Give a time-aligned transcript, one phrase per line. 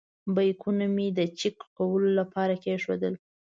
[0.35, 3.13] بیکونه مې د چېک کولو لپاره کېښودل.